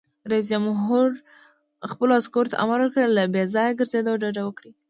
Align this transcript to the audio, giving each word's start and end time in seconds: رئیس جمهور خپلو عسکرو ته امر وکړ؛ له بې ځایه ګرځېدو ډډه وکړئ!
رئیس 0.31 0.45
جمهور 0.53 1.07
خپلو 1.91 2.11
عسکرو 2.19 2.51
ته 2.51 2.55
امر 2.63 2.79
وکړ؛ 2.83 3.05
له 3.17 3.23
بې 3.33 3.43
ځایه 3.53 3.77
ګرځېدو 3.79 4.13
ډډه 4.21 4.41
وکړئ! 4.45 4.71